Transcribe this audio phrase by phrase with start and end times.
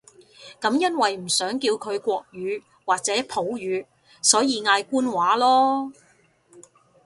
[0.59, 3.85] 噉因為唔想叫佢國語或者普語，
[4.19, 5.93] 所以嗌官話囉